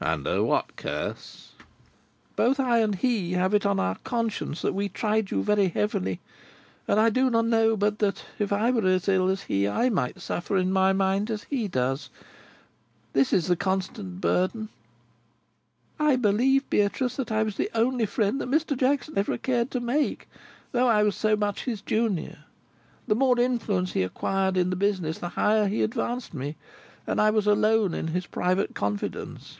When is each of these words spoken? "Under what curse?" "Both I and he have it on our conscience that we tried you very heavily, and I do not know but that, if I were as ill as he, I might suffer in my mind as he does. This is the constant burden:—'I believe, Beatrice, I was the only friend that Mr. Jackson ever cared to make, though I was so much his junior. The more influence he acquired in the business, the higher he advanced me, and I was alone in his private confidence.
"Under 0.00 0.44
what 0.44 0.76
curse?" 0.76 1.54
"Both 2.36 2.60
I 2.60 2.78
and 2.78 2.94
he 2.94 3.32
have 3.32 3.52
it 3.52 3.66
on 3.66 3.80
our 3.80 3.96
conscience 4.04 4.62
that 4.62 4.72
we 4.72 4.88
tried 4.88 5.32
you 5.32 5.42
very 5.42 5.66
heavily, 5.68 6.20
and 6.86 7.00
I 7.00 7.10
do 7.10 7.28
not 7.28 7.46
know 7.46 7.76
but 7.76 7.98
that, 7.98 8.24
if 8.38 8.52
I 8.52 8.70
were 8.70 8.86
as 8.86 9.08
ill 9.08 9.28
as 9.28 9.42
he, 9.42 9.66
I 9.66 9.88
might 9.90 10.20
suffer 10.20 10.56
in 10.56 10.72
my 10.72 10.92
mind 10.92 11.32
as 11.32 11.42
he 11.50 11.66
does. 11.66 12.10
This 13.12 13.32
is 13.32 13.48
the 13.48 13.56
constant 13.56 14.20
burden:—'I 14.20 16.14
believe, 16.14 16.70
Beatrice, 16.70 17.18
I 17.18 17.42
was 17.42 17.56
the 17.56 17.70
only 17.74 18.06
friend 18.06 18.40
that 18.40 18.48
Mr. 18.48 18.76
Jackson 18.78 19.18
ever 19.18 19.36
cared 19.36 19.72
to 19.72 19.80
make, 19.80 20.28
though 20.70 20.86
I 20.86 21.02
was 21.02 21.16
so 21.16 21.34
much 21.34 21.64
his 21.64 21.80
junior. 21.82 22.44
The 23.08 23.16
more 23.16 23.40
influence 23.40 23.92
he 23.94 24.04
acquired 24.04 24.56
in 24.56 24.70
the 24.70 24.76
business, 24.76 25.18
the 25.18 25.30
higher 25.30 25.66
he 25.66 25.82
advanced 25.82 26.34
me, 26.34 26.54
and 27.04 27.20
I 27.20 27.30
was 27.30 27.48
alone 27.48 27.94
in 27.94 28.06
his 28.08 28.26
private 28.26 28.76
confidence. 28.76 29.58